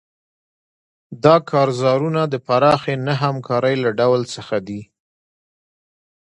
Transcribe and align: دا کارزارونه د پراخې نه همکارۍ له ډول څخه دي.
دا 1.23 1.35
کارزارونه 1.49 2.21
د 2.27 2.35
پراخې 2.47 2.95
نه 3.05 3.13
همکارۍ 3.23 3.75
له 3.83 3.89
ډول 3.99 4.21
څخه 4.35 4.57
دي. 4.67 4.81